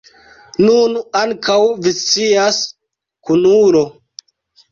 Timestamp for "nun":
0.61-0.95